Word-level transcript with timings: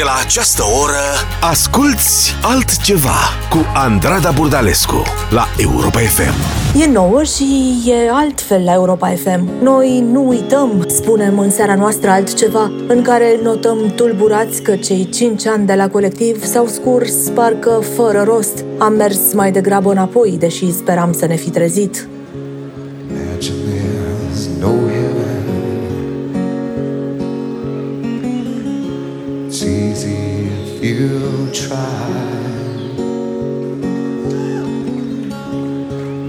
De 0.00 0.06
la 0.06 0.18
această 0.24 0.62
oră 0.82 1.04
Asculți 1.40 2.34
altceva 2.42 3.18
Cu 3.50 3.58
Andrada 3.74 4.30
Burdalescu 4.30 5.02
La 5.30 5.46
Europa 5.58 5.98
FM 5.98 6.34
E 6.80 6.86
nouă 6.86 7.22
și 7.22 7.78
e 7.86 8.10
altfel 8.12 8.64
la 8.64 8.72
Europa 8.72 9.08
FM 9.08 9.48
Noi 9.62 10.00
nu 10.00 10.28
uităm, 10.28 10.84
spunem 10.88 11.38
în 11.38 11.50
seara 11.50 11.74
noastră 11.74 12.10
altceva 12.10 12.70
În 12.88 13.02
care 13.02 13.38
notăm 13.42 13.92
tulburați 13.96 14.62
că 14.62 14.76
cei 14.76 15.08
cinci 15.08 15.46
ani 15.46 15.66
de 15.66 15.74
la 15.74 15.88
colectiv 15.88 16.44
S-au 16.44 16.66
scurs 16.66 17.14
parcă 17.14 17.82
fără 17.96 18.22
rost. 18.22 18.64
Am 18.78 18.92
mers 18.92 19.32
mai 19.32 19.52
degrabă 19.52 19.90
înapoi 19.90 20.36
Deși 20.38 20.72
speram 20.72 21.12
să 21.12 21.26
ne 21.26 21.36
fi 21.36 21.50
trezit 21.50 22.08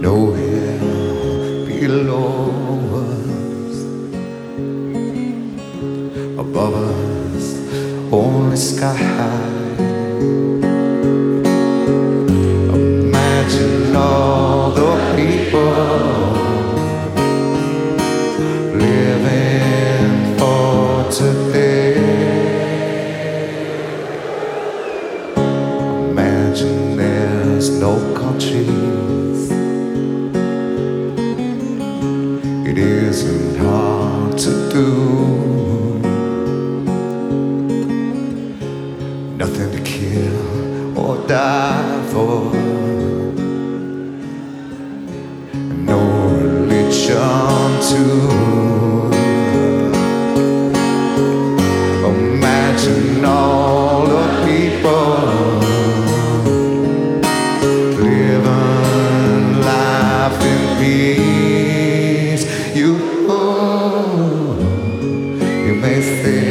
No 0.02 0.31
hell 0.34 1.66
below 1.67 2.49
us, 3.03 3.76
above 6.39 6.73
us, 6.73 7.45
only 8.12 8.57
sky 8.57 8.95
high. 8.95 9.40
You 66.02 66.50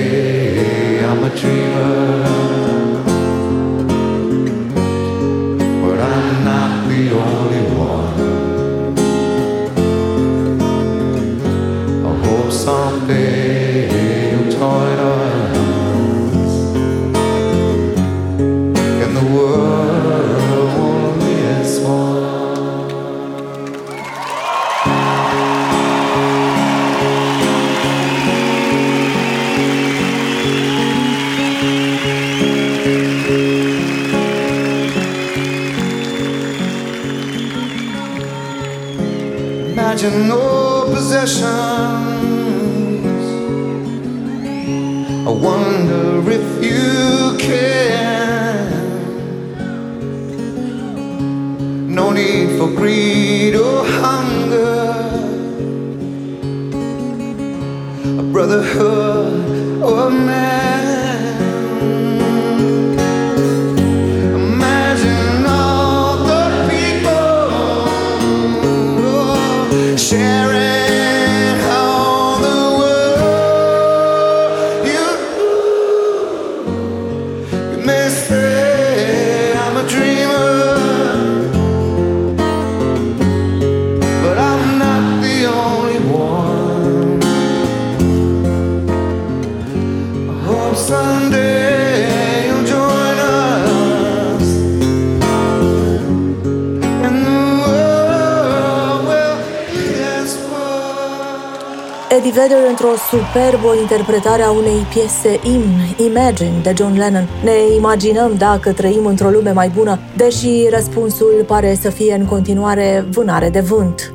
Eddie 102.80 102.88
Vedder 102.88 103.10
într-o 103.10 103.16
superbă 103.16 103.74
interpretare 103.80 104.42
a 104.42 104.50
unei 104.50 104.86
piese 104.88 105.40
imn, 105.42 106.06
Imagine, 106.10 106.60
de 106.62 106.72
John 106.76 106.96
Lennon. 106.96 107.28
Ne 107.44 107.74
imaginăm 107.76 108.34
dacă 108.38 108.72
trăim 108.72 109.06
într-o 109.06 109.28
lume 109.28 109.50
mai 109.50 109.68
bună, 109.68 109.98
deși 110.16 110.68
răspunsul 110.70 111.44
pare 111.46 111.74
să 111.74 111.90
fie 111.90 112.14
în 112.14 112.26
continuare 112.26 113.06
vânare 113.10 113.50
de 113.50 113.60
vânt. 113.60 114.12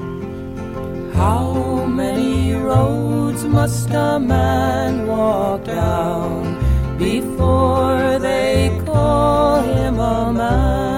How 1.14 1.86
many 1.96 2.58
roads 2.66 3.44
must 3.44 3.94
a 3.94 4.18
man 4.28 5.08
walk 5.08 5.64
down 5.64 6.58
before 6.98 8.18
they 8.20 8.72
call 8.86 9.64
him 9.64 10.00
a 10.00 10.32
man? 10.32 10.95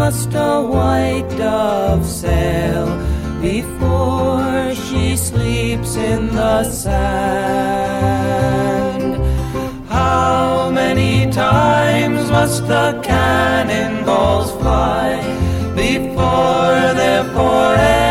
Must 0.00 0.32
a 0.32 0.62
white 0.62 1.28
dove 1.36 2.06
sail 2.06 2.86
before 3.42 4.74
she 4.74 5.14
sleeps 5.14 5.94
in 5.96 6.28
the 6.28 6.64
sand? 6.64 7.60
How 9.90 10.70
many 10.70 11.30
times 11.30 12.30
must 12.30 12.66
the 12.66 12.98
cannonballs 13.02 14.52
fly 14.52 15.20
before 15.76 16.94
they're 16.98 17.28
forever 17.34 18.09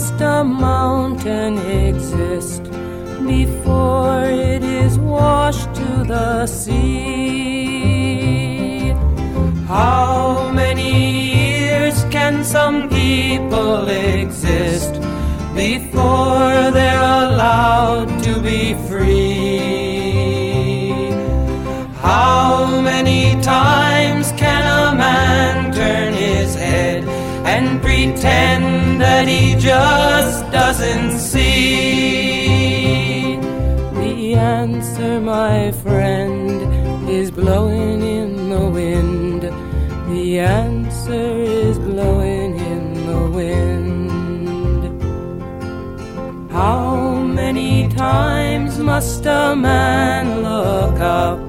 must 0.00 0.20
a 0.22 0.42
mountain 0.42 1.58
exist 1.88 2.62
before 3.26 4.24
it 4.24 4.62
is 4.62 4.98
washed 4.98 5.74
to 5.74 6.04
the 6.04 6.46
sea? 6.46 7.74
How 9.68 10.50
many 10.52 10.92
years 11.34 12.04
can 12.04 12.44
some 12.44 12.88
people 12.88 13.88
exist 13.88 14.94
before 15.54 16.70
they're 16.76 17.10
allowed 17.24 18.08
to 18.22 18.40
be 18.40 18.72
free? 18.88 19.60
How 22.00 22.80
many 22.80 23.22
times 23.42 24.32
can 24.32 24.62
a 24.80 24.94
man 24.96 25.72
turn 25.74 26.14
his 26.14 26.54
head 26.54 27.04
and 27.44 27.82
pretend 27.82 28.69
that 29.00 29.26
he 29.26 29.54
just 29.56 30.50
doesn't 30.52 31.18
see. 31.18 32.60
The 34.00 34.34
answer, 34.34 35.20
my 35.20 35.72
friend, 35.72 37.08
is 37.08 37.30
blowing 37.30 38.02
in 38.02 38.50
the 38.50 38.68
wind. 38.68 39.42
The 40.12 40.40
answer 40.40 41.28
is 41.66 41.78
blowing 41.78 42.58
in 42.72 43.06
the 43.06 43.22
wind. 43.38 44.82
How 46.52 47.14
many 47.14 47.88
times 47.88 48.78
must 48.78 49.24
a 49.24 49.56
man 49.56 50.42
look 50.42 51.00
up 51.00 51.40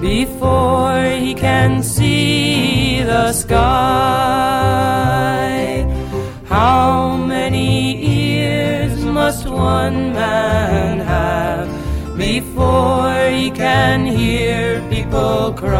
before 0.00 1.04
he 1.04 1.34
can 1.34 1.84
see 1.84 3.00
the 3.02 3.32
sky? 3.32 5.04
Many 7.64 7.96
ears 8.42 9.04
must 9.06 9.48
one 9.48 10.12
man 10.12 10.98
have 11.00 11.66
before 12.14 13.30
he 13.30 13.50
can 13.50 14.04
hear 14.04 14.86
people 14.90 15.54
cry? 15.54 15.72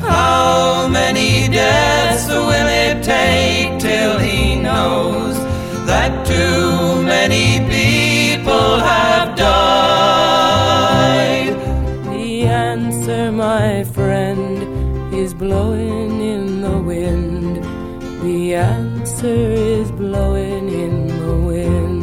How 0.00 0.88
many 0.88 1.46
deaths 1.46 2.26
will 2.28 2.70
it 2.86 3.04
take 3.04 3.78
till 3.78 4.18
he 4.18 4.56
knows 4.56 5.27
answer 19.18 19.50
is 19.80 19.90
blowing 19.90 20.68
in 20.68 21.08
the 21.08 21.34
wind. 21.48 22.02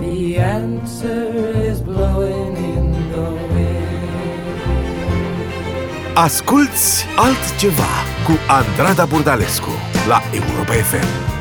The 0.00 0.36
answer 0.36 1.28
is 1.64 1.80
blowing 1.80 2.56
in 2.56 2.92
the 3.12 3.30
wind. 3.54 4.58
Asculți 6.14 7.06
altceva 7.16 7.94
cu 8.26 8.32
Andrada 8.48 9.04
Burdalescu 9.04 9.70
la 10.08 10.22
Europa 10.32 10.72
FM. 10.72 11.37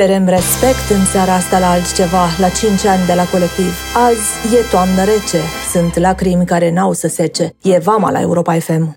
Cerem 0.00 0.26
respect 0.26 0.90
în 0.90 1.04
seara 1.04 1.34
asta 1.34 1.58
la 1.58 1.70
altceva, 1.70 2.26
la 2.38 2.48
5 2.48 2.84
ani 2.84 3.06
de 3.06 3.14
la 3.14 3.24
colectiv. 3.24 3.72
Azi 4.06 4.56
e 4.56 4.60
toamnă 4.70 5.04
rece, 5.04 5.40
sunt 5.72 5.98
lacrimi 5.98 6.46
care 6.46 6.72
n-au 6.72 6.92
să 6.92 7.08
sece. 7.08 7.56
E 7.62 7.78
vama 7.78 8.10
la 8.10 8.20
Europa 8.20 8.58
FM. 8.58 8.94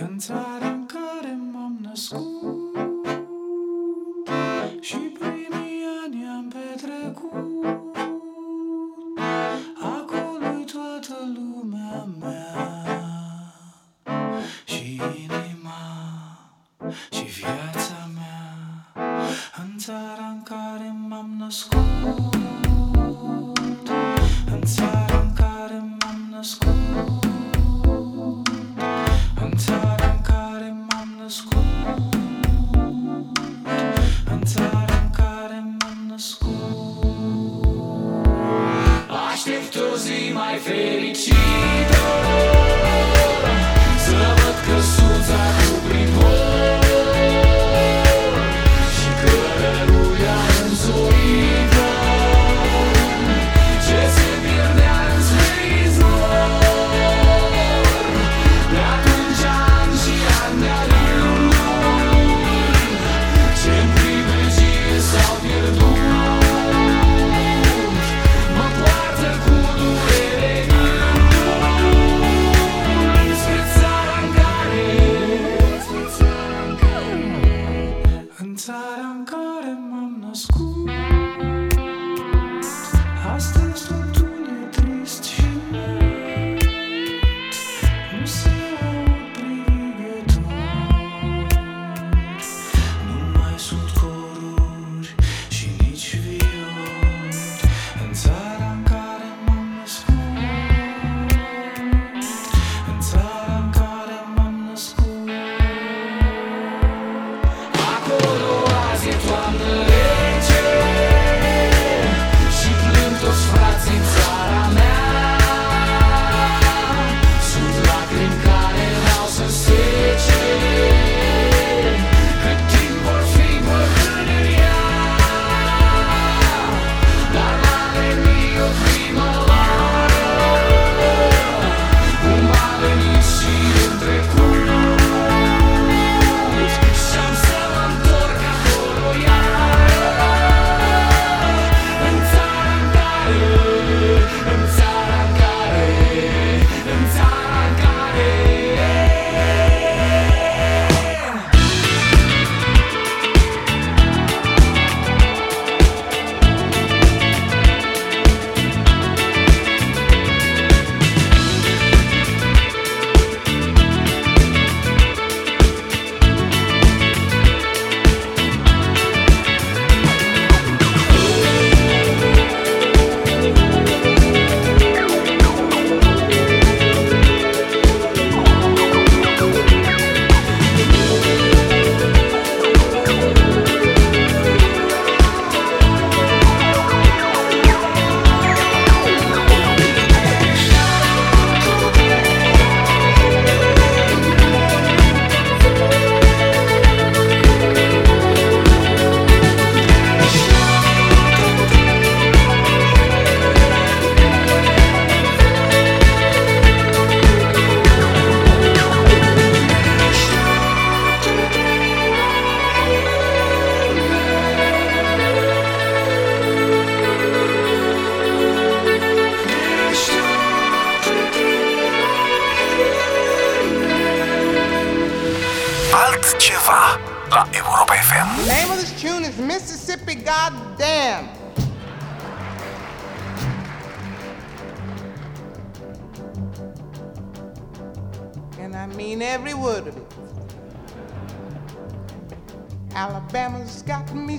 În 0.00 0.18
țara 0.18 0.66
în 0.66 0.86
care 0.86 1.38
m-am 1.52 1.78
născut 1.82 2.25
țara 19.86 20.28
în 20.30 20.42
care 20.42 20.94
m-am 21.08 21.30
născut. 21.38 22.34
În 24.52 24.60
țara 24.64 25.18
în 25.22 25.32
care 25.32 25.78
m-am 25.98 26.28
născut. 26.30 27.24
În 29.40 29.52
țara 29.56 30.04
în 30.14 30.20
care 30.22 30.74
m-am 30.88 31.08
născut. 31.22 31.64
În 34.30 34.40
țara 34.44 34.96
în 35.02 35.10
care 35.10 35.64
m-am 35.78 35.98
născut. 36.08 36.50
Aștept 39.32 39.74
o 39.74 39.96
zi 39.96 40.32
mai 40.32 40.56
fericită. 40.56 42.02
Să 44.04 44.16
văd 44.36 44.56
căsuța 44.66 45.42
cu 45.55 45.55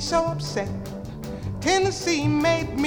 so 0.07 0.23
upset. 0.23 0.69
Tennessee 1.59 2.29
made 2.29 2.79
me 2.79 2.86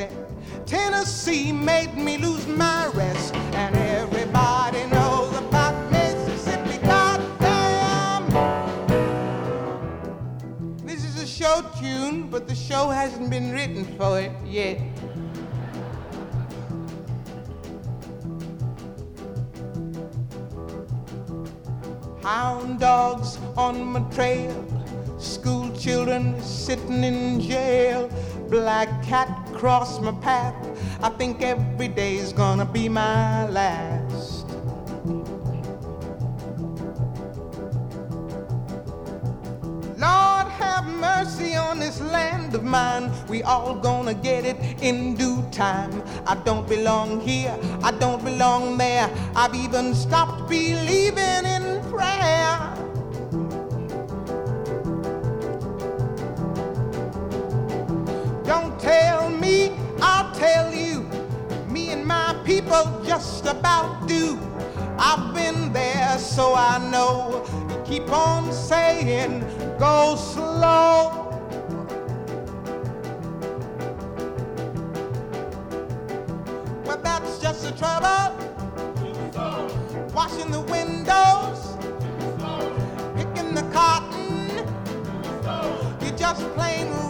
upset. 0.00 0.66
Tennessee 0.66 1.52
made 1.52 1.96
me 1.96 2.18
lose 2.18 2.46
my 2.46 2.86
rest. 2.94 3.34
And 3.34 3.76
everybody 3.76 4.86
knows 4.86 5.36
about 5.36 5.90
Mississippi. 5.90 6.78
Goddamn! 6.86 8.26
This 10.84 11.04
is 11.04 11.22
a 11.22 11.26
show 11.26 11.64
tune, 11.80 12.28
but 12.30 12.48
the 12.48 12.54
show 12.54 12.88
hasn't 12.88 13.30
been 13.30 13.52
written 13.52 13.84
for 13.96 14.20
it 14.20 14.32
yet. 14.44 14.80
Hound 22.22 22.78
dogs 22.78 23.38
on 23.56 23.82
my 23.82 24.00
trail, 24.10 24.54
school 25.18 25.74
children 25.76 26.40
sitting 26.42 27.02
in 27.02 27.40
jail, 27.40 28.10
black 28.50 29.02
cat 29.02 29.49
cross 29.60 30.00
my 30.00 30.12
path. 30.22 30.56
I 31.02 31.10
think 31.10 31.42
every 31.42 31.88
day's 31.88 32.32
gonna 32.32 32.64
be 32.64 32.88
my 32.88 33.46
last. 33.50 34.46
Lord 39.98 40.46
have 40.62 40.86
mercy 40.86 41.56
on 41.56 41.78
this 41.78 42.00
land 42.00 42.54
of 42.54 42.64
mine. 42.64 43.12
We 43.28 43.42
all 43.42 43.74
gonna 43.74 44.14
get 44.14 44.46
it 44.46 44.56
in 44.80 45.14
due 45.14 45.42
time. 45.52 45.92
I 46.26 46.36
don't 46.36 46.66
belong 46.66 47.20
here, 47.20 47.54
I 47.82 47.90
don't 47.90 48.24
belong 48.24 48.78
there. 48.78 49.10
I've 49.36 49.54
even 49.54 49.94
stopped 49.94 50.48
believing 50.48 51.44
in 51.56 51.82
prayer. 51.92 52.56
Don't 58.46 58.80
tell 58.80 59.19
people 62.70 63.02
just 63.04 63.46
about 63.46 64.06
do. 64.06 64.38
I've 64.96 65.34
been 65.34 65.72
there, 65.72 66.16
so 66.18 66.54
I 66.54 66.78
know. 66.90 67.44
You 67.68 67.82
keep 67.84 68.08
on 68.12 68.52
saying, 68.52 69.40
go 69.76 70.14
slow. 70.14 71.26
But 76.84 77.02
that's 77.02 77.40
just 77.40 77.64
the 77.64 77.72
trouble. 77.72 78.36
Washing 80.14 80.52
the 80.52 80.60
windows, 80.60 81.76
picking 83.16 83.52
the 83.52 83.62
cotton. 83.72 84.48
You're 86.00 86.16
just 86.16 86.42
plain 86.54 87.09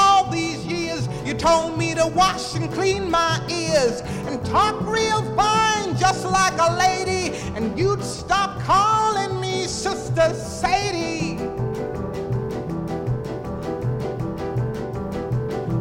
told 1.41 1.75
me 1.75 1.95
to 1.95 2.05
wash 2.05 2.53
and 2.53 2.71
clean 2.71 3.09
my 3.09 3.43
ears 3.49 4.01
and 4.27 4.45
talk 4.45 4.79
real 4.81 5.23
fine, 5.35 5.97
just 5.97 6.23
like 6.23 6.53
a 6.59 6.75
lady. 6.77 7.35
And 7.55 7.77
you'd 7.77 8.03
stop 8.03 8.61
calling 8.61 9.41
me 9.41 9.65
Sister 9.65 10.35
Sadie. 10.35 11.39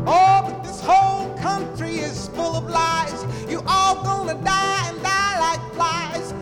Oh, 0.06 0.40
but 0.46 0.64
this 0.64 0.80
whole 0.80 1.36
country 1.36 1.96
is 1.96 2.28
full 2.28 2.56
of 2.56 2.64
lies. 2.70 3.22
You 3.46 3.62
all 3.66 4.02
gonna 4.02 4.42
die 4.42 4.88
and 4.88 5.02
die 5.02 5.40
like 5.40 5.74
flies. 5.74 6.32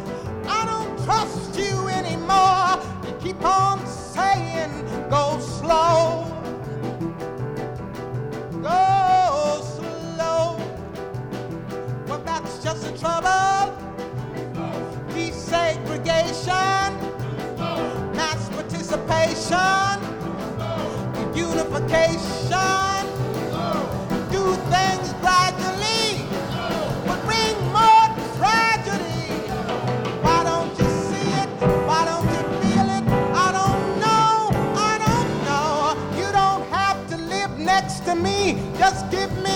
I 0.46 0.64
don't 0.64 0.96
trust 1.04 1.58
you 1.58 1.88
anymore. 1.88 2.80
You 3.04 3.18
keep 3.20 3.44
on 3.44 3.84
saying, 3.84 4.70
go 5.10 5.40
slow. 5.40 6.07
The 12.98 13.04
trouble. 13.04 13.74
Desegregation, 15.08 16.90
mass 18.14 18.48
participation, 18.50 19.98
unification. 21.34 23.06
Do 24.30 24.54
things 24.70 25.12
gradually, 25.20 26.22
but 27.06 27.18
bring 27.24 27.56
more 27.72 28.08
tragedy. 28.36 29.42
Why 30.22 30.44
don't 30.44 30.70
you 30.78 30.88
see 31.06 31.28
it? 31.42 31.48
Why 31.86 32.04
don't 32.04 32.26
you 32.34 32.42
feel 32.62 32.88
it? 32.98 33.04
I 33.34 33.48
don't 33.58 33.84
know. 34.00 34.50
I 34.76 34.94
don't 35.06 35.30
know. 35.44 35.72
You 36.18 36.28
don't 36.32 36.64
have 36.70 36.98
to 37.10 37.16
live 37.16 37.58
next 37.58 38.04
to 38.06 38.14
me. 38.14 38.58
Just 38.78 39.10
give 39.10 39.32
me 39.42 39.47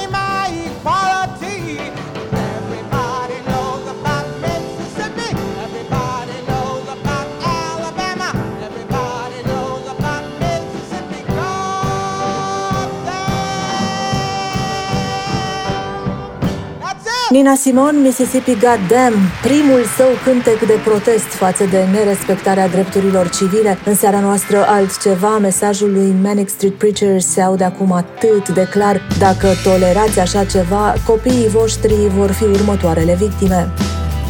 Nina 17.33 17.55
Simon, 17.55 18.01
Mississippi 18.03 18.53
Goddamn, 18.53 19.17
primul 19.43 19.85
său 19.97 20.09
cântec 20.25 20.67
de 20.67 20.79
protest 20.85 21.25
față 21.25 21.65
de 21.65 21.85
nerespectarea 21.93 22.69
drepturilor 22.69 23.29
civile. 23.29 23.79
În 23.85 23.95
seara 23.95 24.21
noastră 24.21 24.65
altceva, 24.69 25.39
mesajul 25.39 25.93
lui 25.93 26.15
Manic 26.23 26.49
Street 26.49 26.75
Preachers 26.75 27.27
se 27.27 27.41
aude 27.41 27.65
acum 27.65 27.93
atât 27.93 28.49
de 28.49 28.69
clar. 28.71 29.01
Dacă 29.19 29.49
tolerați 29.63 30.21
așa 30.21 30.45
ceva, 30.45 30.95
copiii 31.07 31.49
voștri 31.49 31.95
vor 32.09 32.31
fi 32.31 32.45
următoarele 32.45 33.15
victime. 33.15 33.73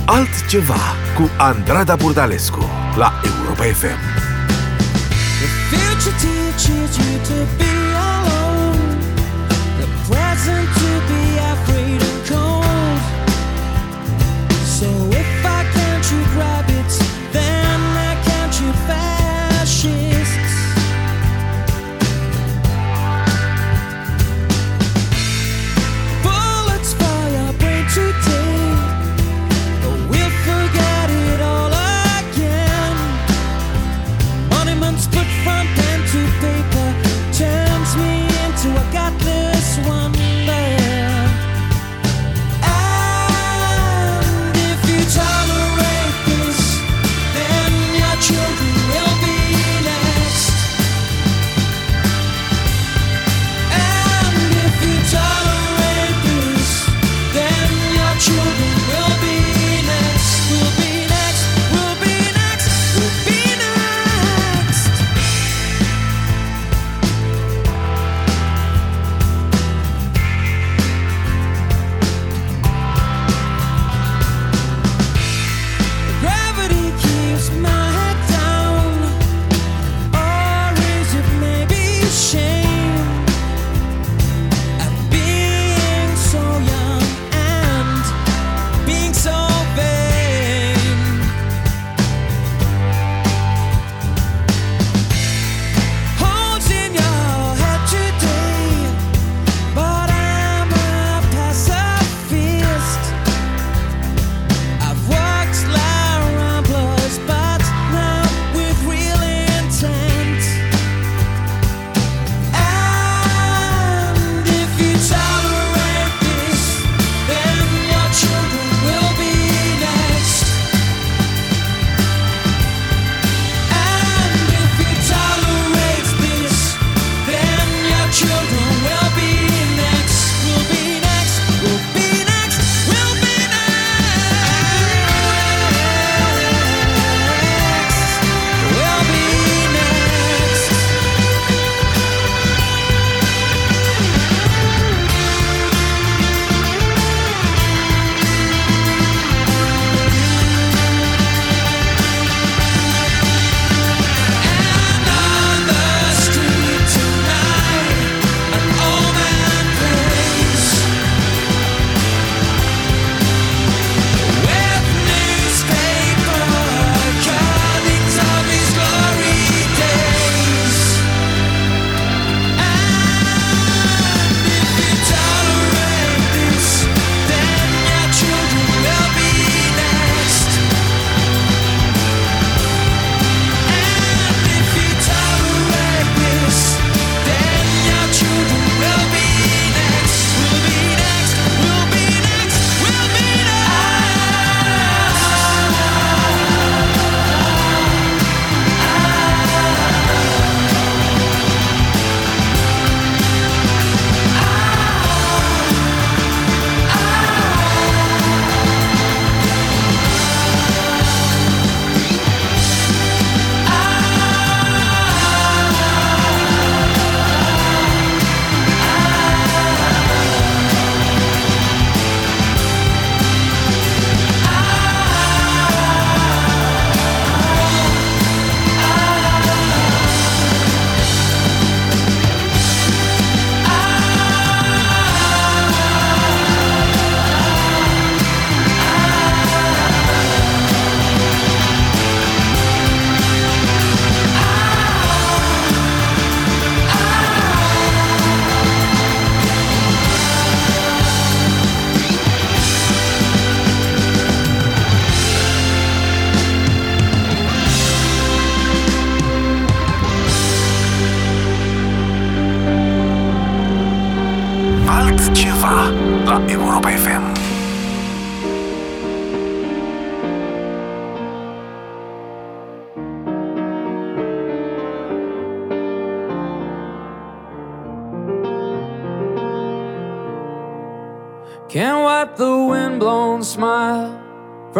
Altceva 0.06 0.80
cu 1.16 1.30
Andrada 1.38 1.96
Burdalescu 1.96 2.70
la 2.96 3.12
Europa 3.24 3.62
FM. 3.62 4.00
The 5.40 5.48
future 5.70 6.16
teaches 6.20 6.96
you 6.96 7.16
to 7.28 7.46
be 7.58 7.91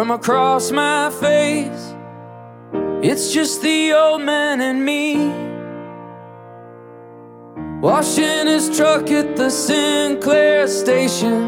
from 0.03 0.11
across 0.11 0.69
my 0.69 1.09
face. 1.09 1.95
It's 3.01 3.31
just 3.33 3.61
the 3.61 3.93
old 3.93 4.21
man 4.21 4.59
and 4.59 4.83
me. 4.83 5.29
Washing 7.79 8.47
his 8.47 8.75
truck 8.75 9.09
at 9.11 9.37
the 9.37 9.49
Sinclair 9.49 10.67
station 10.67 11.39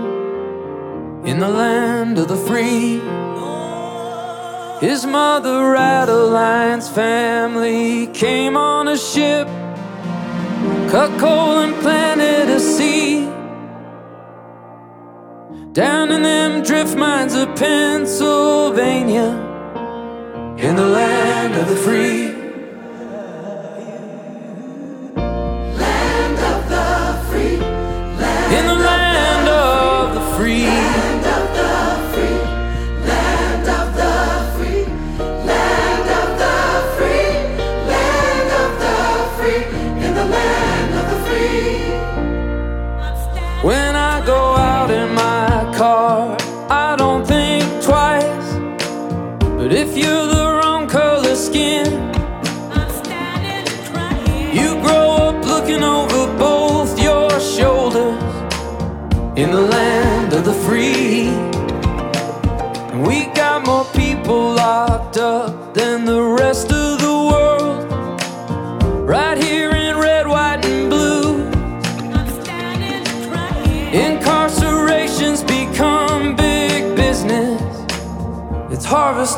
in 1.25 1.39
the 1.39 1.49
land 1.49 2.17
of 2.17 2.29
the 2.29 2.37
free. 2.37 3.01
His 4.79 5.05
mother, 5.05 5.75
Adeline's 5.75 6.87
family, 6.87 8.07
came 8.07 8.55
on 8.55 8.87
a 8.87 8.97
ship, 8.97 9.49
cut 10.89 11.11
coal 11.19 11.59
and 11.59 11.75
planted 11.81 12.47
a 12.47 12.61
seed. 12.61 13.35
Down 15.75 16.09
in 16.09 16.21
them 16.21 16.63
drift 16.63 16.95
mines 16.95 17.35
of 17.35 17.53
Pennsylvania, 17.57 19.27
in 20.57 20.77
the 20.77 20.88
land 20.88 21.53
of 21.55 21.67
the 21.67 21.75
free. 21.75 22.35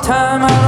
time 0.07 0.43
I 0.43 0.66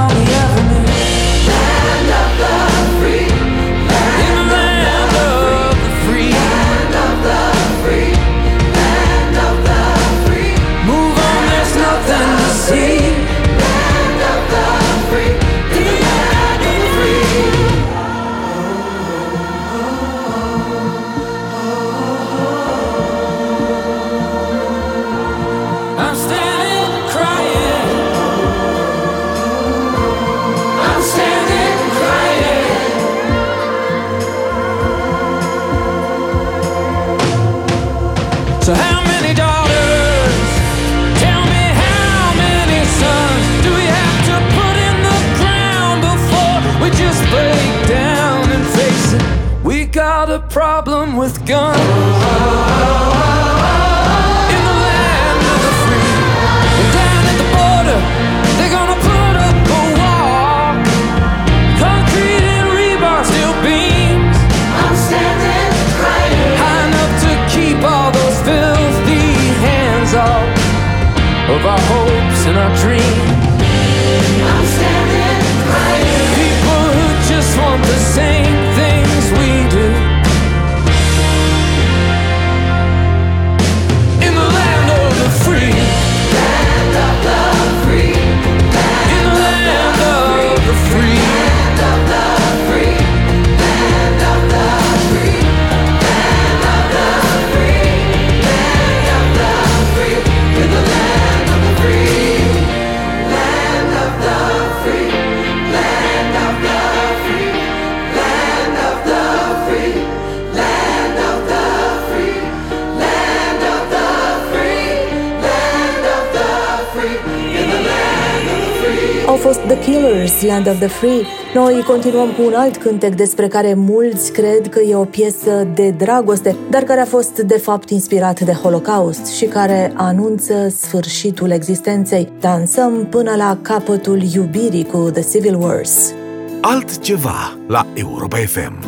Land 120.60 120.72
of 120.72 120.80
the 120.80 120.88
Free. 120.88 121.22
Noi 121.54 121.84
continuăm 121.88 122.32
cu 122.32 122.42
un 122.46 122.54
alt 122.54 122.78
cântec 122.78 123.16
despre 123.16 123.48
care 123.48 123.74
mulți 123.74 124.32
cred 124.32 124.70
că 124.70 124.80
e 124.80 124.96
o 124.96 125.04
piesă 125.04 125.68
de 125.74 125.90
dragoste, 125.90 126.56
dar 126.70 126.84
care 126.84 127.00
a 127.00 127.06
fost 127.06 127.40
de 127.40 127.58
fapt 127.58 127.90
inspirat 127.90 128.40
de 128.40 128.52
Holocaust 128.52 129.26
și 129.26 129.46
care 129.46 129.94
anunță 129.96 130.70
sfârșitul 130.70 131.50
existenței. 131.50 132.32
Dansăm 132.40 133.08
până 133.10 133.36
la 133.36 133.58
capătul 133.62 134.22
iubirii 134.34 134.86
cu 134.86 135.10
The 135.14 135.24
Civil 135.32 135.56
Wars. 135.56 136.14
Altceva 136.62 137.58
la 137.68 137.86
Europa 137.94 138.38
FM. 138.38 138.80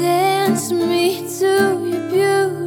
Dance 0.00 0.74
me 0.74 1.10
to 1.38 1.46
your 1.86 2.00
beauty. 2.10 2.65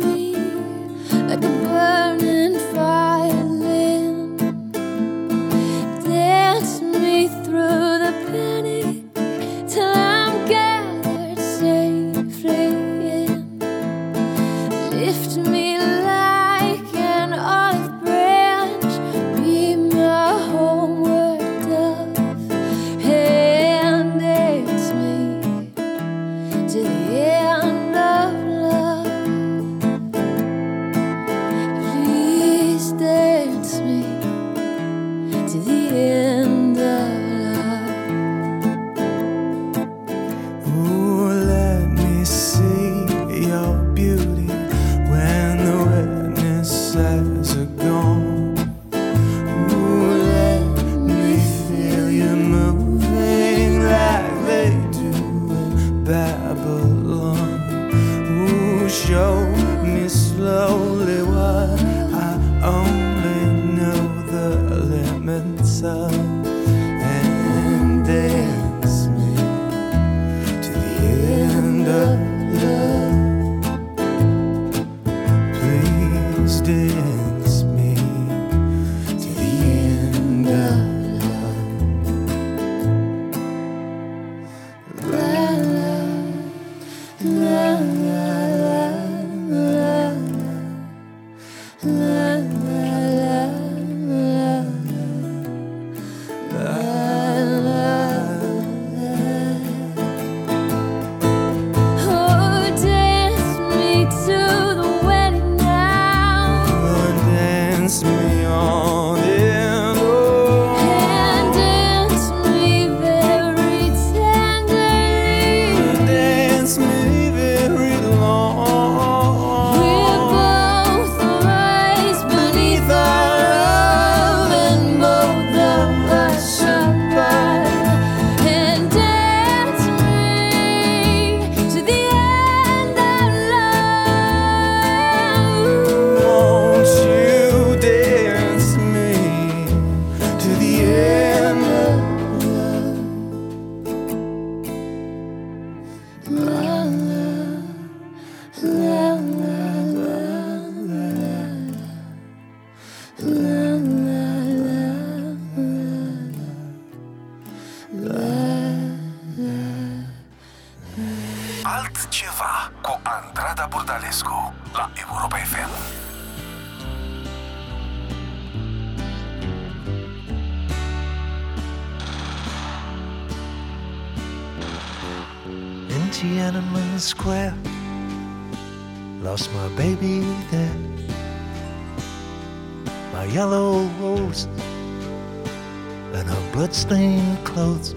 Clothes. 187.60 187.94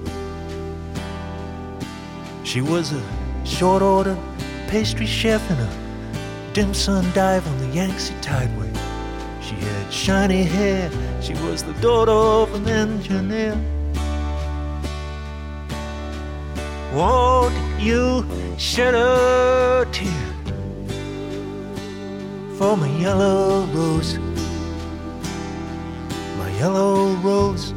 She 2.42 2.60
was 2.60 2.92
a 2.92 3.02
short 3.44 3.82
order 3.82 4.16
pastry 4.66 5.06
chef 5.06 5.42
in 5.52 5.58
a 5.68 5.70
dim 6.52 6.74
sum 6.74 7.08
dive 7.12 7.46
on 7.46 7.58
the 7.58 7.68
Yangtze 7.76 8.12
Tideway. 8.20 8.72
She 9.40 9.54
had 9.54 9.92
shiny 9.92 10.42
hair. 10.42 10.90
She 11.22 11.34
was 11.44 11.62
the 11.62 11.74
daughter 11.74 12.20
of 12.40 12.48
an 12.54 12.66
engineer. 12.68 13.54
Won't 16.92 17.54
you 17.80 18.26
shed 18.58 18.94
a 18.94 19.86
tear 19.92 20.28
for 22.58 22.76
my 22.76 22.90
yellow 23.04 23.64
rose? 23.76 24.18
My 26.40 26.50
yellow 26.58 27.14
rose 27.28 27.72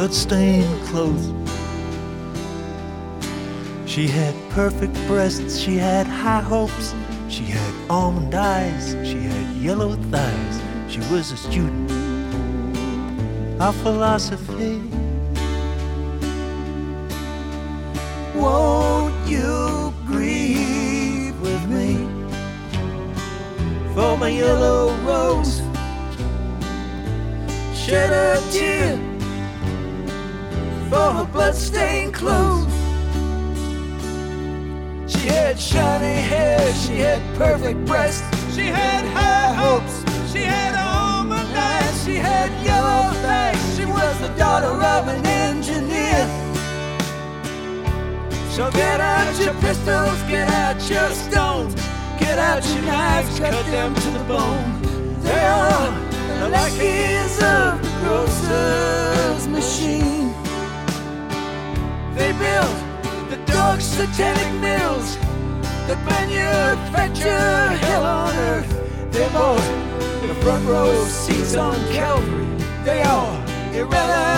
bloodstained 0.00 0.86
clothes. 0.86 1.28
She 3.84 4.06
had 4.06 4.34
perfect 4.48 4.94
breasts, 5.06 5.58
she 5.58 5.76
had 5.76 6.06
high 6.06 6.40
hopes, 6.40 6.94
she 7.28 7.44
had 7.44 7.74
almond 7.90 8.34
eyes, 8.34 8.96
she 9.06 9.18
had 9.18 9.56
yellow 9.56 9.96
thighs. 10.10 10.62
She 10.88 11.00
was 11.12 11.32
a 11.32 11.36
student 11.36 11.90
of 13.60 13.76
philosophy. 13.82 14.80
Won't 18.34 19.14
you 19.28 19.92
grieve 20.06 21.38
with 21.42 21.62
me 21.68 21.96
for 23.92 24.16
my 24.16 24.30
yellow 24.30 24.96
rose? 25.04 25.60
Shed 27.74 28.10
a 28.10 28.40
tear 28.50 29.09
for 30.90 31.12
her 31.18 31.24
bloodstained 31.32 32.12
clothes. 32.12 32.66
She 35.06 35.28
had 35.28 35.58
shiny 35.58 36.20
hair, 36.20 36.72
she 36.74 36.96
had 36.98 37.22
perfect 37.36 37.84
breasts, 37.86 38.22
she 38.54 38.66
had 38.66 39.04
high 39.16 39.52
hopes, 39.54 39.94
she 40.32 40.42
had 40.42 40.74
all 40.74 41.00
eyes, 41.32 42.04
she 42.04 42.16
had 42.16 42.50
yellow 42.64 43.12
thighs. 43.22 43.76
She 43.76 43.84
was 43.86 44.18
the 44.18 44.32
daughter 44.36 44.74
of 44.94 45.08
an 45.08 45.24
engineer. 45.26 46.22
So 48.50 48.70
get 48.72 49.00
out 49.00 49.38
your 49.44 49.54
pistols, 49.54 50.20
get 50.34 50.48
out 50.48 50.78
your 50.90 51.10
stones, 51.10 51.74
get 52.18 52.38
out 52.38 52.64
your 52.74 52.82
knives, 52.82 53.38
cut 53.38 53.64
them 53.66 53.94
to 53.94 54.10
the 54.10 54.24
bone. 54.24 54.82
They 55.22 55.44
are 55.44 55.90
the 56.40 56.48
lackeys 56.48 57.36
of 57.42 57.80
the 57.82 57.92
grocer's 58.02 59.46
machine. 59.48 60.29
They 62.20 62.32
build 62.32 62.76
the 63.30 63.38
dog 63.50 63.80
satanic 63.80 64.52
mills 64.60 65.16
that 65.88 65.98
manufacture 66.04 67.68
hell 67.86 68.04
on 68.04 68.36
earth. 68.36 68.70
They 69.10 69.26
bought 69.30 69.56
the 70.28 70.34
front 70.42 70.66
row 70.66 71.02
seats 71.06 71.56
on 71.56 71.76
Calvary. 71.94 72.44
They 72.84 73.00
are 73.00 73.32
irrelevant 73.72 74.29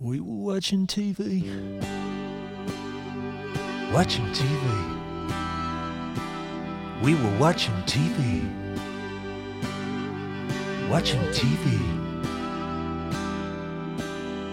We 0.00 0.20
were 0.20 0.34
watching 0.34 0.86
TV. 0.86 1.42
Watching 3.92 4.24
TV. 4.26 4.64
We 7.02 7.14
were 7.14 7.38
watching 7.38 7.74
TV. 7.82 8.44
Watching 10.88 11.20
TV. 11.32 11.98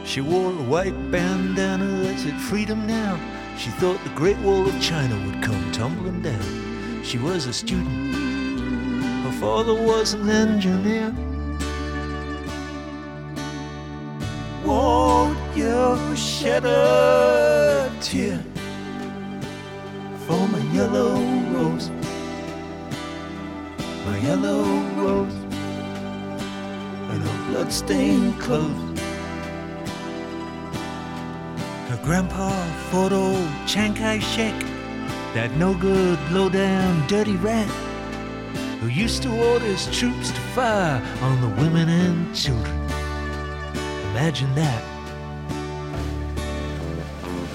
She 0.06 0.22
wore 0.22 0.52
a 0.52 0.64
white 0.64 1.12
bandana 1.12 1.86
that 1.86 2.20
said 2.20 2.42
freedom 2.42 2.88
now. 2.88 3.20
She 3.58 3.70
thought 3.72 4.04
the 4.04 4.10
Great 4.10 4.38
Wall 4.40 4.68
of 4.68 4.82
China 4.82 5.16
would 5.26 5.44
come 5.44 5.72
tumbling 5.72 6.22
down. 6.22 7.04
She 7.04 7.18
was 7.18 7.46
a 7.46 7.54
student. 7.54 8.16
Her 9.24 9.32
father 9.40 9.74
was 9.74 10.14
an 10.14 10.30
engineer. 10.30 11.14
Won't 14.66 15.38
you 15.56 16.16
shed 16.16 16.66
a 16.66 17.92
tear 18.02 18.44
for 20.26 20.48
my 20.48 20.60
yellow 20.74 21.20
rose? 21.54 21.92
My 24.08 24.18
yellow 24.18 24.64
rose 24.98 25.34
and 27.12 27.22
her 27.22 27.52
bloodstained 27.52 28.40
clothes. 28.42 29.00
Her 31.90 32.00
grandpa 32.04 32.50
fought 32.90 33.14
old 33.14 33.48
Chiang 33.68 33.94
Kai 33.94 34.18
shek, 34.18 34.60
that 35.36 35.52
no 35.58 35.76
good, 35.76 36.18
low 36.32 36.50
down, 36.50 37.06
dirty 37.08 37.36
rat 37.36 37.70
who 38.82 38.88
used 38.88 39.22
to 39.24 39.30
order 39.30 39.66
his 39.66 39.86
troops 39.98 40.32
to 40.32 40.40
fire 40.56 41.00
on 41.22 41.42
the 41.42 41.62
women 41.62 41.88
and 41.88 42.36
children. 42.36 42.85
Imagine 44.16 44.56
that. 44.56 44.84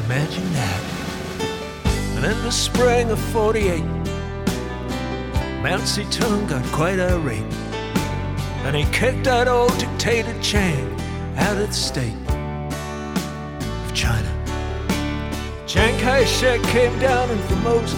Imagine 0.05 0.53
that. 0.53 0.83
And 2.17 2.27
in 2.27 2.43
the 2.43 2.53
spring 2.53 3.11
of 3.11 3.19
48, 3.33 3.83
Mao 5.63 5.79
Zedong 5.79 6.51
got 6.51 6.63
quite 6.67 7.01
irate. 7.01 7.51
And 8.67 8.77
he 8.77 8.85
kicked 8.93 9.25
that 9.25 9.49
old 9.49 9.75
dictator 9.79 10.39
Chiang 10.43 11.01
out 11.39 11.57
of 11.57 11.69
the 11.69 11.73
state 11.73 12.15
of 12.29 13.95
China. 13.95 14.31
Chiang 15.67 15.99
Kai 16.01 16.27
shek 16.27 16.63
came 16.65 16.97
down 16.99 17.31
in 17.31 17.39
Formosa. 17.49 17.97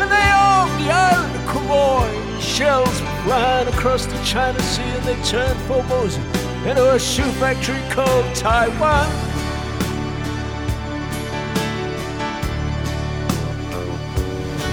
And 0.00 0.10
they 0.10 0.30
armed 0.32 0.82
the 0.82 0.90
island 0.90 1.36
of 1.36 1.42
Quemoy. 1.42 2.40
Shells 2.40 3.00
flying 3.24 3.68
across 3.68 4.06
the 4.06 4.18
China 4.24 4.58
Sea 4.60 4.82
and 4.82 5.04
they 5.04 5.22
turned 5.24 5.60
Formosa 5.68 6.49
into 6.66 6.92
a 6.92 6.98
shoe 6.98 7.30
factory 7.40 7.80
called 7.88 8.34
Taiwan. 8.34 9.06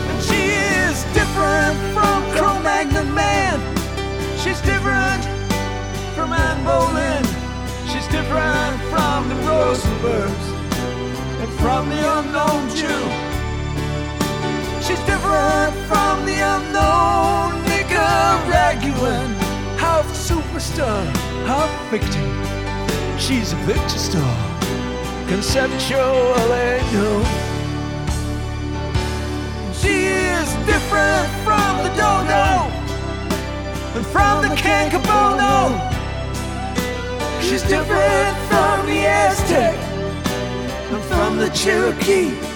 And 0.09 0.23
she 0.23 0.41
is 0.83 1.03
different 1.13 1.77
from 1.95 2.29
Cro-Magnon 2.35 3.13
Man. 3.13 3.59
She's 4.37 4.59
different 4.61 5.23
from 6.13 6.33
Anne 6.33 6.63
Boleyn. 6.65 7.23
She's 7.87 8.07
different 8.07 8.81
from 8.91 9.29
the 9.29 9.35
Rosenbergs 9.47 10.47
and 11.39 11.51
from 11.61 11.87
the 11.87 12.01
unknown 12.19 12.69
Jew. 12.75 13.03
She's 14.81 14.99
different 15.05 15.73
from 15.87 16.25
the 16.25 16.37
unknown 16.41 17.63
Nicaraguan. 17.63 19.36
Half 19.87 20.07
superstar, 20.11 21.05
half 21.45 21.71
victim. 21.89 22.29
She's 23.17 23.53
a 23.53 23.55
victor 23.65 23.97
star, 23.97 24.35
conceptual 25.29 26.35
no. 26.93 27.23
She 29.79 29.95
is 30.35 30.49
different 30.71 31.27
from 31.45 31.71
the 31.85 31.91
dodo 32.01 32.47
and 33.95 34.05
from 34.07 34.41
the 34.41 34.53
cancabono. 34.63 35.55
She's 37.41 37.63
different 37.63 38.37
from 38.49 38.85
the 38.87 39.05
Aztec 39.05 39.77
and 40.91 41.03
from 41.05 41.37
the 41.37 41.49
Cherokee. 41.51 42.46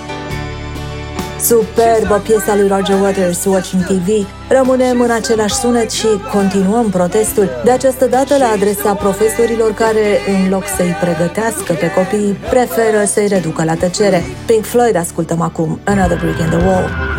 Superbă 1.42 2.22
piesa 2.24 2.56
lui 2.56 2.68
Roger 2.68 3.00
Waters, 3.02 3.46
Watching 3.46 3.84
TV. 3.84 4.28
Rămânem 4.50 5.02
în 5.02 5.12
același 5.12 5.54
sunet 5.54 5.92
și 5.92 6.08
continuăm 6.34 6.90
protestul, 6.90 7.50
de 7.64 7.72
această 7.72 8.06
dată 8.06 8.38
la 8.38 8.48
adresa 8.48 8.94
profesorilor 8.94 9.74
care, 9.74 10.06
în 10.28 10.50
loc 10.50 10.64
să-i 10.78 10.98
pregătească 11.02 11.74
pe 11.74 11.92
copii, 11.92 12.38
preferă 12.50 13.06
să-i 13.06 13.28
reducă 13.28 13.64
la 13.64 13.76
tăcere. 13.76 14.24
Pink 14.46 14.66
Floyd 14.66 14.96
ascultăm 14.96 15.42
acum 15.42 15.80
Another 15.84 16.18
Brick 16.18 16.40
in 16.40 16.50
the 16.50 16.68
Wall. 16.68 17.11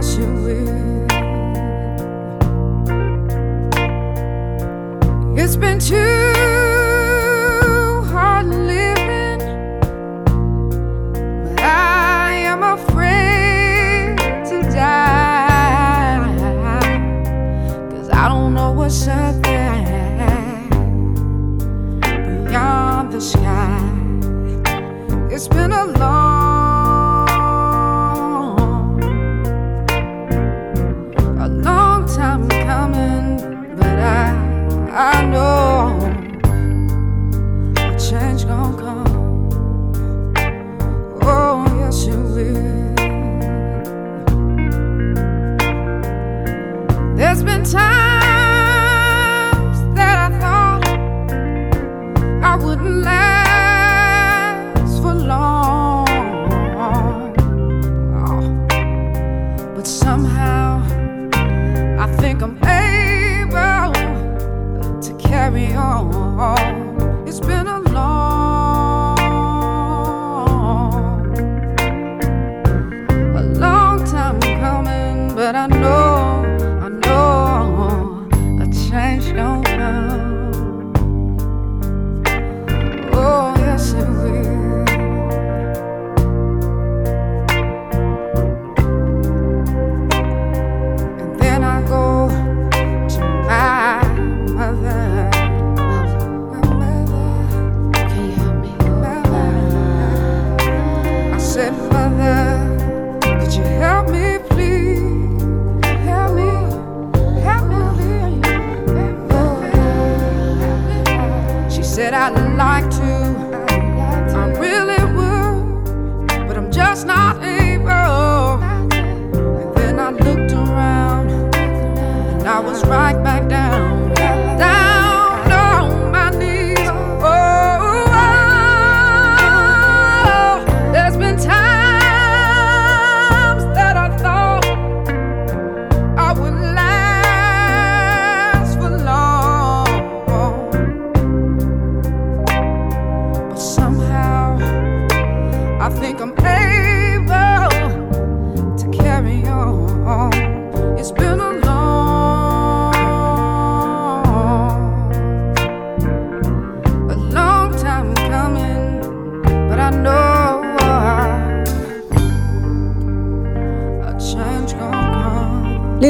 passion 0.00 0.42
will. 0.42 0.89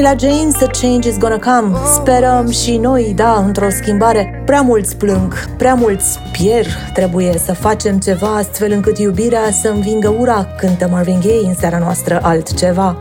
Noi 0.01 0.09
la 0.09 0.27
James 0.27 0.53
the 0.55 0.67
change 0.67 1.07
is 1.07 1.17
gonna 1.17 1.39
come. 1.39 1.77
Sperăm 1.93 2.49
și 2.49 2.77
noi, 2.77 3.13
da, 3.15 3.43
într-o 3.45 3.69
schimbare. 3.69 4.41
Prea 4.45 4.61
mulți 4.61 4.95
plâng, 4.95 5.33
prea 5.57 5.73
mulți 5.73 6.19
pier. 6.31 6.65
Trebuie 6.93 7.37
să 7.37 7.53
facem 7.53 7.99
ceva 7.99 8.35
astfel 8.35 8.71
încât 8.71 8.97
iubirea 8.97 9.51
să 9.51 9.67
învingă 9.67 10.15
ura, 10.19 10.47
cântă 10.57 10.87
Marvin 10.91 11.19
Gaye 11.19 11.47
în 11.47 11.53
seara 11.53 11.77
noastră 11.77 12.19
altceva. 12.23 12.97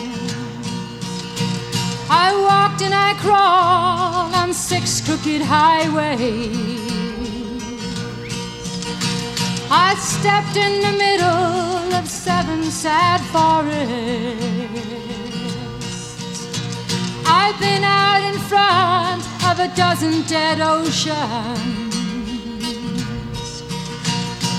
I 2.11 2.33
walked 2.49 2.83
and 2.83 2.95
I 2.95 3.15
crawled 3.21 4.35
on 4.35 4.55
six 4.55 5.01
crooked 5.01 5.43
highways. 5.43 6.79
I 9.71 9.95
stepped 9.97 10.57
in 10.57 10.81
the 10.81 10.93
middle 10.97 11.95
of 11.95 12.09
seven 12.09 12.65
sad 12.65 13.21
forests. 13.33 13.69
I've 17.27 17.59
been 17.61 17.85
out 17.85 18.23
in 18.23 18.39
front 18.41 19.23
of 19.45 19.61
a 19.61 19.69
dozen 19.77 20.23
dead 20.27 20.61
oceans. 20.61 21.88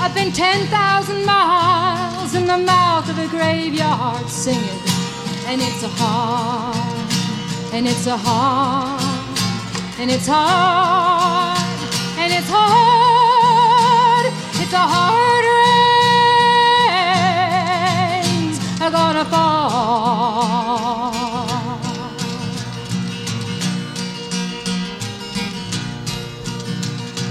I've 0.02 0.14
been 0.16 0.32
10,000 0.32 1.26
miles 1.26 2.34
in 2.34 2.45
the 2.47 2.58
mouth 2.58 3.10
of 3.10 3.20
a 3.20 3.28
graveyard 3.28 4.30
singing, 4.30 4.80
and 5.45 5.62
it's 5.62 5.84
a 5.84 5.89
hard, 5.89 7.14
and 7.74 7.86
it's 7.86 8.08
a 8.08 8.16
hard, 8.16 9.02
and 10.00 10.10
it's 10.10 10.26
hard, 10.26 11.60
and 12.18 12.32
it's 12.32 12.50
hard, 12.50 14.26
it's 14.62 14.74
a 14.74 14.78
hard 14.78 15.45
rains 18.39 18.60
are 18.82 18.91
gonna 18.91 19.26
fall. 19.26 21.14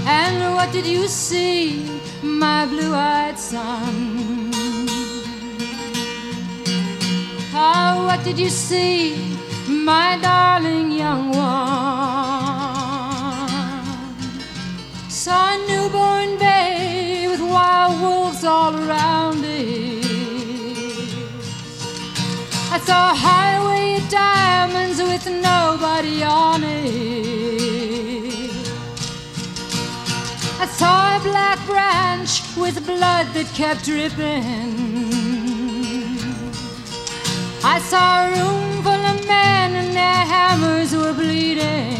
And 0.05 0.53
what 0.53 0.71
did 0.71 0.85
you 0.85 1.07
see, 1.07 1.88
my 2.39 2.65
blue 2.65 2.93
eyed 2.93 3.37
son? 3.37 4.49
Oh, 7.53 8.05
what 8.07 8.23
did 8.23 8.39
you 8.39 8.49
see, 8.49 9.35
my 9.67 10.17
darling 10.21 10.91
young 10.93 11.31
one? 11.31 11.49
Saw 15.09 15.55
a 15.55 15.57
newborn 15.67 16.37
babe 16.37 17.31
with 17.31 17.41
wild 17.41 18.01
wolves 18.01 18.45
all 18.45 18.73
around 18.73 19.43
it. 19.43 20.05
I 22.71 22.79
saw 22.79 23.11
a 23.11 23.15
highway 23.15 23.97
of 23.97 24.09
diamonds 24.09 25.01
with 25.01 25.25
nobody 25.25 26.23
on 26.23 26.63
it. 26.63 27.78
A 30.81 31.19
black 31.21 31.59
branch 31.65 32.41
with 32.55 32.85
blood 32.85 33.27
that 33.33 33.51
kept 33.53 33.83
dripping. 33.83 34.75
I 37.63 37.79
saw 37.79 38.25
a 38.25 38.31
room 38.31 38.81
full 38.81 38.93
of 38.93 39.27
men 39.27 39.75
and 39.75 39.93
their 39.93 40.23
hammers 40.33 40.95
were 40.95 41.13
bleeding. 41.13 41.99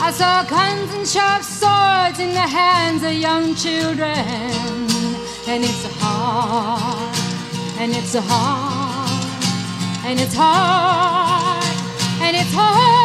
I 0.00 0.10
saw 0.10 0.42
guns 0.42 0.92
and 0.94 1.06
sharp 1.06 1.42
swords 1.44 2.18
in 2.18 2.34
the 2.34 2.48
hands 2.58 3.04
of 3.04 3.12
young 3.12 3.54
children. 3.54 4.10
And 5.46 5.62
it's 5.62 5.86
hard, 6.00 7.16
and 7.78 7.92
it's 7.92 8.16
hard, 8.16 9.24
and 10.04 10.18
it's 10.18 10.34
hard, 10.34 11.64
and 12.20 12.36
it's 12.36 12.52
hard, 12.52 12.95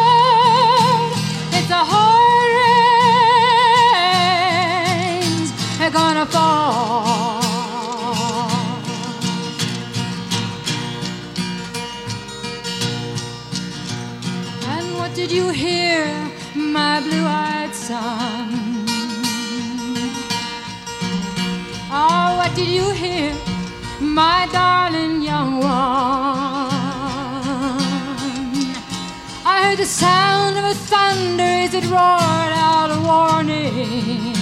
blue-eyed? 17.92 18.88
Oh, 21.94 22.36
what 22.38 22.54
did 22.56 22.68
you 22.68 22.90
hear, 22.90 23.34
my 24.00 24.48
darling 24.52 25.22
young 25.22 25.60
one? 25.60 25.72
I 29.44 29.64
heard 29.64 29.78
the 29.78 29.84
sound 29.84 30.56
of 30.58 30.64
a 30.64 30.74
thunder 30.74 31.42
as 31.42 31.74
it 31.74 31.84
roared 31.84 32.54
out 32.68 32.90
a 32.90 33.00
warning. 33.00 34.32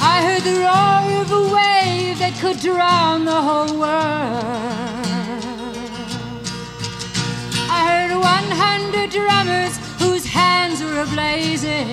I 0.00 0.22
heard 0.26 0.42
the 0.42 0.58
roar 0.66 1.20
of 1.22 1.30
a 1.30 1.42
wave 1.54 2.18
that 2.18 2.34
could 2.40 2.58
drown 2.60 3.24
the 3.24 3.40
whole 3.48 3.78
world. 3.78 4.44
I 7.68 7.80
heard 7.90 8.12
100 8.18 9.10
drummers 9.10 9.75
hands 10.46 10.78
were 10.82 10.98
ablazing. 11.06 11.86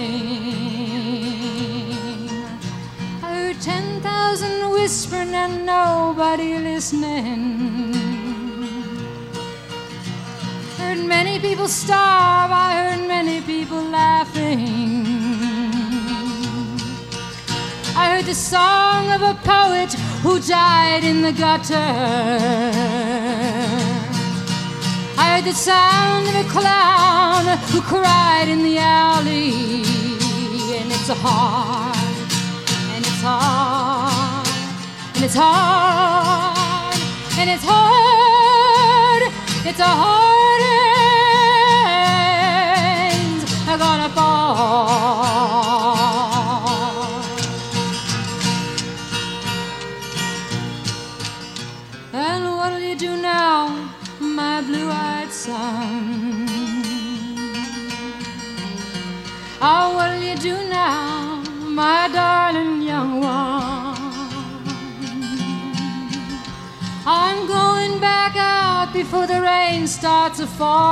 I 3.22 3.30
heard 3.40 3.60
10,000 3.62 4.72
whispering 4.72 5.34
and 5.44 5.66
nobody 5.66 6.58
listening. 6.58 7.94
Heard 10.80 11.02
many 11.18 11.40
people 11.40 11.68
starve, 11.68 12.52
I 12.52 12.70
heard 12.82 13.08
many 13.08 13.42
people 13.42 13.82
laughing. 14.02 14.94
I 17.96 18.04
heard 18.12 18.26
the 18.26 18.40
song 18.54 19.12
of 19.16 19.22
a 19.34 19.36
poet 19.54 19.92
who 20.24 20.40
died 20.40 21.04
in 21.04 21.22
the 21.22 21.34
gutter. 21.44 21.84
The 25.42 25.52
sound 25.52 26.28
of 26.30 26.36
a 26.36 26.44
clown 26.50 27.58
who 27.72 27.82
cried 27.82 28.48
in 28.48 28.64
the 28.64 28.78
alley. 28.78 29.84
And 30.78 30.90
it's 30.90 31.10
hard, 31.10 31.98
and 32.94 33.06
it's 33.06 33.22
hard, 33.22 34.48
and 35.16 35.24
it's 35.26 35.36
hard, 35.36 36.98
and 37.40 37.50
it's 37.50 37.66
hard, 37.66 39.24
it's 39.66 39.80
a 39.80 39.84
hard 39.84 40.62
rains 43.34 43.44
are 43.68 43.78
gonna 43.78 44.10
fall. 44.10 45.93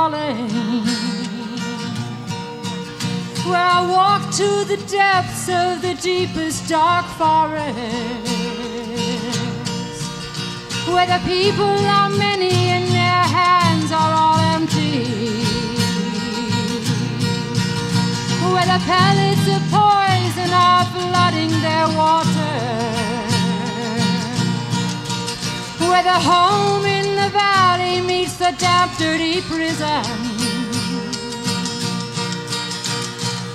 Falling. 0.02 0.84
Where 3.48 3.66
I 3.76 3.80
walk 3.96 4.22
to 4.40 4.48
the 4.72 4.80
depths 4.90 5.48
of 5.48 5.82
the 5.82 5.94
deepest 6.10 6.68
dark 6.68 7.06
forest. 7.20 7.72
Where 10.92 11.08
the 11.14 11.20
people 11.34 11.76
are 11.98 12.10
many 12.10 12.54
and 12.76 12.86
their 13.00 13.24
hands 13.40 13.90
are 14.00 14.12
all 14.22 14.40
empty, 14.56 15.04
where 18.52 18.68
the 18.74 18.80
pellets 18.90 19.46
of 19.56 19.62
poison 19.80 20.50
are 20.68 20.84
flooding 20.94 21.52
their 21.66 21.88
water, 22.00 22.56
where 25.88 26.04
the 26.12 26.18
home 26.30 26.84
in 26.98 27.06
the 27.20 27.28
valley 27.42 28.00
the 28.42 28.54
damp, 28.58 28.90
dirty 28.98 29.40
prison. 29.42 30.04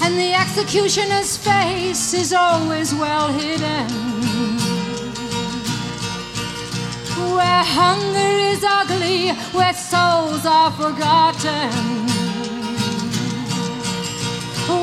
And 0.01 0.15
the 0.17 0.31
executioner's 0.33 1.35
face 1.35 2.13
is 2.13 2.31
always 2.31 2.95
well 2.95 3.27
hidden 3.27 3.87
where 7.35 7.63
hunger 7.81 8.33
is 8.51 8.63
ugly, 8.63 9.29
where 9.57 9.73
souls 9.73 10.45
are 10.45 10.71
forgotten, 10.71 11.69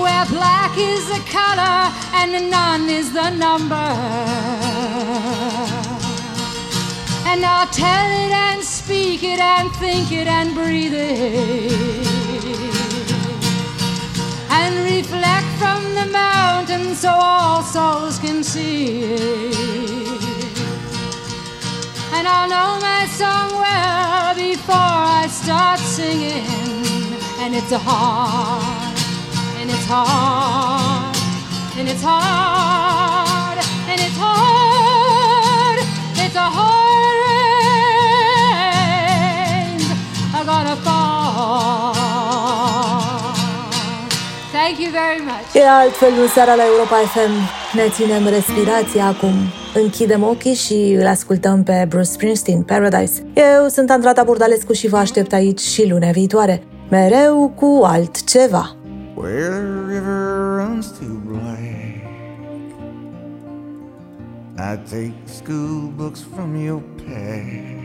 where 0.03 0.27
black 0.27 0.77
is 0.77 1.03
the 1.09 1.23
color 1.39 1.81
and 2.19 2.51
none 2.51 2.91
is 2.91 3.11
the 3.13 3.31
number. 3.31 3.89
And 7.27 7.45
I'll 7.45 7.67
tell 7.69 8.09
it 8.25 8.33
speak 9.15 9.31
it 9.31 9.41
and 9.41 9.71
think 9.77 10.11
it 10.11 10.27
and 10.27 10.55
breathe 10.55 10.93
it. 10.93 11.71
And 14.51 14.75
reflect 14.85 15.47
from 15.59 15.95
the 15.95 16.07
mountain 16.11 16.95
so 16.97 17.11
all 17.13 17.63
souls 17.63 18.19
can 18.19 18.43
see 18.43 19.03
it. 19.03 19.55
And 22.13 22.27
I'll 22.27 22.49
know 22.49 22.81
my 22.81 23.07
song 23.07 23.51
well 23.53 24.35
before 24.35 24.75
I 25.21 25.29
start 25.29 25.79
singing. 25.79 26.45
And 27.39 27.55
it's 27.55 27.71
a 27.71 27.79
hard, 27.79 28.99
and 29.61 29.71
it's 29.71 29.87
hard, 29.87 31.17
and 31.79 31.89
it's 31.89 32.03
hard, 32.03 32.94
very 45.01 45.21
much. 45.31 45.55
E 45.55 45.69
altfel 45.69 46.13
în 46.23 46.29
seara 46.29 46.55
la 46.55 46.65
Europa 46.73 46.97
FM. 46.97 47.33
Ne 47.77 47.89
ținem 47.89 48.29
respirația 48.29 49.07
acum. 49.07 49.35
Închidem 49.75 50.23
ochii 50.23 50.55
și 50.55 50.97
îl 50.99 51.07
ascultăm 51.07 51.63
pe 51.63 51.85
Bruce 51.89 52.11
Springsteen, 52.11 52.63
Paradise. 52.63 53.23
Eu 53.35 53.69
sunt 53.69 53.91
Andrada 53.91 54.23
Burdalescu 54.23 54.73
și 54.73 54.89
vă 54.89 54.97
aștept 54.97 55.33
aici 55.33 55.61
și 55.61 55.89
lunea 55.89 56.11
viitoare. 56.11 56.63
Mereu 56.91 57.53
cu 57.57 57.81
altceva. 57.85 58.77
Where 59.15 59.49
the 59.49 59.95
river 59.95 60.23
runs 60.59 60.87
too 60.87 61.17
black. 61.27 61.63
I 64.57 64.77
take 64.91 65.15
school 65.25 65.93
books 65.97 66.21
from 66.35 66.65
your 66.65 66.83
pack. 66.97 67.83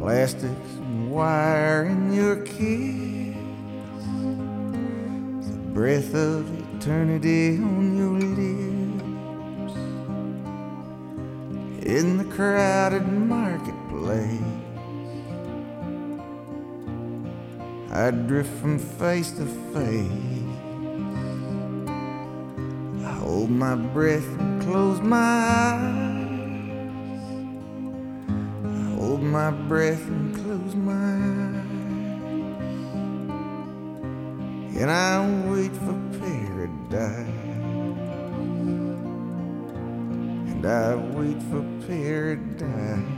Plastics 0.00 0.70
and 0.80 1.10
wire 1.12 1.90
in 1.90 2.12
your 2.12 2.36
kiss. 2.42 3.35
Breath 5.76 6.14
of 6.14 6.48
eternity 6.78 7.58
on 7.58 7.98
your 7.98 8.18
lips. 8.18 9.76
In 11.84 12.16
the 12.16 12.24
crowded 12.34 13.06
marketplace. 13.06 14.40
I 17.92 18.10
drift 18.10 18.48
from 18.62 18.78
face 18.78 19.32
to 19.32 19.44
face. 19.74 20.48
I 23.04 23.12
hold 23.20 23.50
my 23.50 23.74
breath 23.74 24.26
and 24.40 24.62
close 24.62 25.02
my 25.02 25.18
eyes. 25.18 25.92
I 28.64 28.94
hold 28.94 29.22
my 29.22 29.50
breath 29.50 30.06
and 30.08 30.34
close 30.34 30.74
my 30.74 30.94
eyes. 30.94 31.25
And 34.78 34.90
I 34.90 35.24
wait 35.48 35.72
for 35.72 35.96
paradise. 36.20 37.28
And 40.52 40.66
I 40.66 40.94
wait 41.16 41.42
for 41.44 41.64
paradise. 41.86 43.15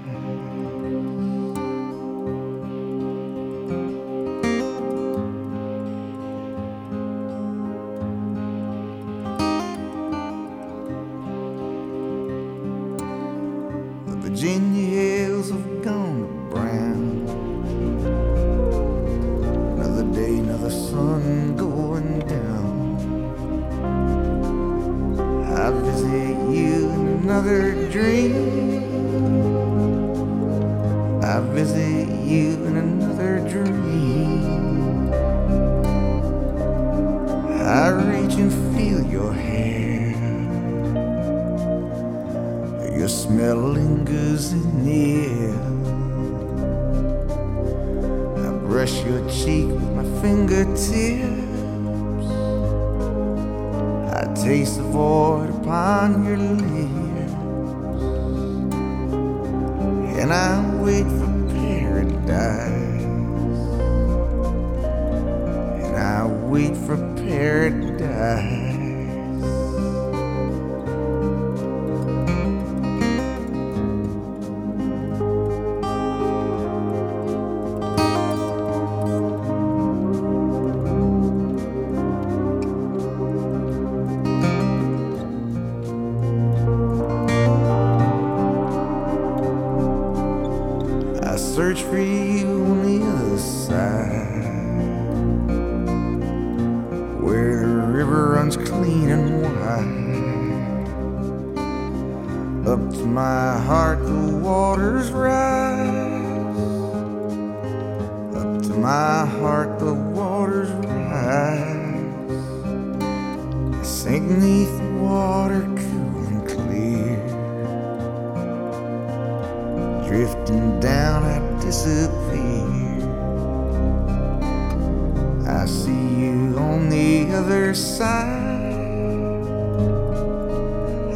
See 125.69 125.91
you 125.91 126.57
on 126.59 126.89
the 126.89 127.31
other 127.35 127.75
side. 127.75 128.39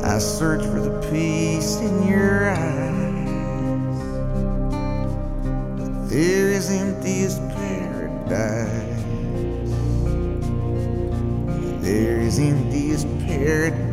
I 0.05 0.18
search 0.18 0.62
for 0.66 0.80
the 0.80 1.00
peace 1.11 1.76
in 1.76 2.07
your 2.07 2.50
eyes. 2.50 3.98
But 5.78 6.09
there 6.11 6.50
is 6.53 6.70
empty 6.70 7.24
as 7.24 7.38
paradise. 7.38 8.92
There 11.82 12.20
is 12.20 12.38
empty 12.38 12.90
as 12.90 13.05
paradise. 13.26 13.91